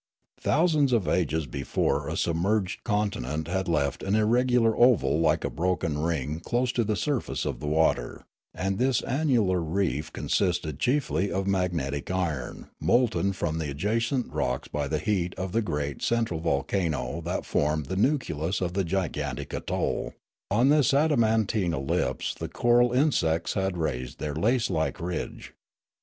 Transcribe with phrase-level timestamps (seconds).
[0.39, 5.99] Thousands of ages before a submerged continent had left an irregular oval like a broken
[6.01, 11.45] ring close to the surface of the water; and this annular reef consisted chiefly of
[11.45, 17.21] magnetic iron molten from the adjacent rocks by the heat of the great central volcano
[17.23, 20.15] that formed the nucleus of the gigantic atoll;
[20.49, 25.53] on this adamantine ellipse the coral insects had raised their lace like ridge.